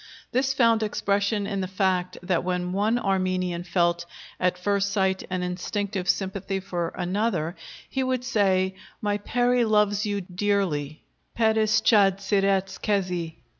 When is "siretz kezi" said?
12.19-13.35